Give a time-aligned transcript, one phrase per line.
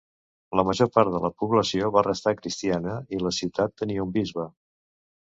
[0.59, 4.53] La major part de la població va restar cristiana i la ciutat tenia un bisbe.